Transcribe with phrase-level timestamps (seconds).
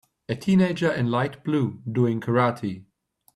[0.27, 2.85] A teenager in light blue doing karate.